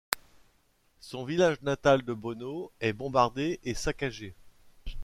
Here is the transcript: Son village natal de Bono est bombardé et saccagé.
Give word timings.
Son 0.99 1.25
village 1.25 1.61
natal 1.61 2.01
de 2.01 2.13
Bono 2.13 2.71
est 2.81 2.91
bombardé 2.91 3.59
et 3.63 3.75
saccagé. 3.75 4.33